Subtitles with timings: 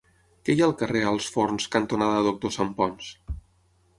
[0.47, 3.13] Què hi ha al carrer Alts Forns cantonada Doctor Santponç?